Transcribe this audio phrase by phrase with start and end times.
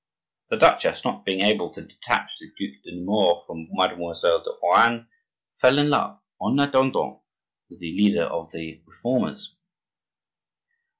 [0.49, 5.07] The duchess, not being able to detach the Duc de Nemours from Mademoiselle de Rohan,
[5.59, 7.21] fell in love, en attendant,
[7.69, 9.55] with the leader of the Reformers.